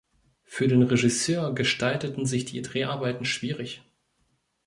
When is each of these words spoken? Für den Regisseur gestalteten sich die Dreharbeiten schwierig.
Für 0.45 0.67
den 0.67 0.81
Regisseur 0.81 1.53
gestalteten 1.53 2.25
sich 2.25 2.45
die 2.45 2.63
Dreharbeiten 2.63 3.23
schwierig. 3.23 3.83